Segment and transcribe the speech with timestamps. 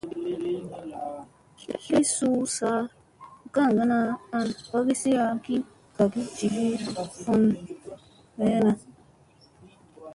[1.59, 2.81] Tlekyen suu zaa
[3.53, 3.97] kaŋgana
[4.35, 5.11] an gayasi
[5.43, 5.55] ki
[5.95, 6.65] kaŋga jivi
[7.23, 7.35] hu
[8.37, 8.71] veena.